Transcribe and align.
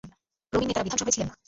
প্রবীণ 0.53 0.67
নেতারা 0.67 0.85
বিধানসভায় 0.85 1.15
ছিলেন 1.15 1.27
না। 1.29 1.35